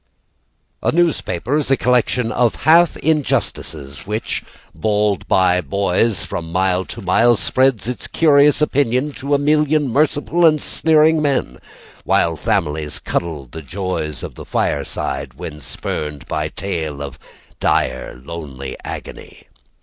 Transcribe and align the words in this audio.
A 0.81 0.91
newspaper 0.91 1.55
is 1.57 1.69
a 1.69 1.77
collection 1.77 2.31
of 2.31 2.63
half 2.65 2.97
injustices 2.97 4.07
Which, 4.07 4.43
bawled 4.73 5.27
by 5.27 5.61
boys 5.61 6.25
from 6.25 6.51
mile 6.51 6.85
to 6.85 7.03
mile, 7.03 7.35
Spreads 7.35 7.87
its 7.87 8.07
curious 8.07 8.63
opinion 8.63 9.11
To 9.11 9.35
a 9.35 9.37
million 9.37 9.87
merciful 9.89 10.43
and 10.43 10.59
sneering 10.59 11.21
men, 11.21 11.59
While 12.03 12.35
families 12.35 12.97
cuddle 12.97 13.45
the 13.45 13.61
joys 13.61 14.23
of 14.23 14.33
the 14.33 14.43
fireside 14.43 15.35
When 15.35 15.61
spurred 15.61 16.25
by 16.25 16.49
tale 16.49 17.03
of 17.03 17.19
dire 17.59 18.19
lone 18.25 18.73
agony. 18.83 19.49